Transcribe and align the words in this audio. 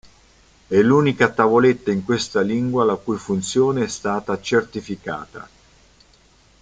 È 0.67 0.81
l'unica 0.81 1.29
tavoletta 1.29 1.91
in 1.91 2.03
questa 2.03 2.41
lingua 2.41 2.83
la 2.85 2.95
cui 2.95 3.17
funzione 3.19 3.83
è 3.83 3.87
stata 3.87 4.41
certificata. 4.41 5.47